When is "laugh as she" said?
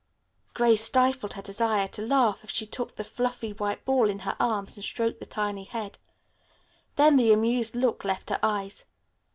2.01-2.65